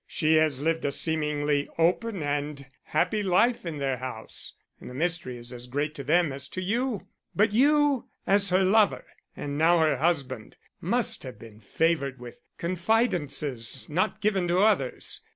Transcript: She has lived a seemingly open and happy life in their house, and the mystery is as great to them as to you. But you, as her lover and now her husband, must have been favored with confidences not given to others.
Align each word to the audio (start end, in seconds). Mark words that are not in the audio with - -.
She 0.07 0.33
has 0.37 0.59
lived 0.63 0.83
a 0.83 0.91
seemingly 0.91 1.69
open 1.77 2.23
and 2.23 2.65
happy 2.85 3.21
life 3.21 3.67
in 3.67 3.77
their 3.77 3.97
house, 3.97 4.53
and 4.79 4.89
the 4.89 4.95
mystery 4.95 5.37
is 5.37 5.53
as 5.53 5.67
great 5.67 5.93
to 5.93 6.03
them 6.03 6.33
as 6.33 6.47
to 6.47 6.59
you. 6.63 7.05
But 7.35 7.51
you, 7.53 8.07
as 8.25 8.49
her 8.49 8.63
lover 8.63 9.05
and 9.37 9.59
now 9.59 9.77
her 9.77 9.97
husband, 9.97 10.57
must 10.81 11.21
have 11.21 11.37
been 11.37 11.59
favored 11.59 12.17
with 12.19 12.41
confidences 12.57 13.87
not 13.91 14.21
given 14.21 14.47
to 14.47 14.57
others. 14.61 15.21